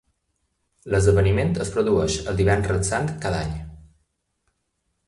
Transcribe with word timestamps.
L"esdeveniment 0.91 1.53
es 1.65 1.71
produeix 1.75 2.17
el 2.33 2.41
Divendres 2.41 2.91
Sant 2.95 3.13
cada 3.27 3.45
any. 3.45 3.57